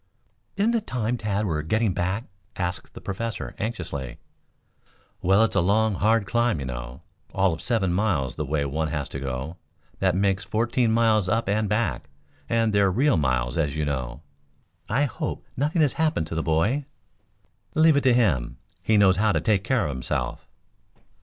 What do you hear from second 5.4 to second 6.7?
it's a long, hard climb, you